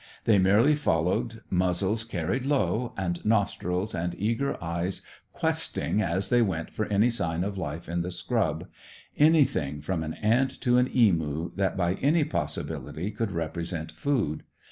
[0.23, 6.71] They merely followed, muzzles carried low, and nostrils and eager eyes questing as they went
[6.71, 8.67] for any sign of life in the scrub
[9.15, 14.41] anything, from an ant to an emu, that by any possibility could represent food.